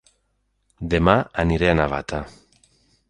Dema 0.93 1.15
aniré 1.45 1.69
a 1.75 1.77
Navata 1.83 2.23